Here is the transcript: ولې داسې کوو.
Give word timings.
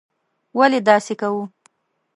ولې 0.57 0.79
داسې 0.87 1.13
کوو. 1.21 1.43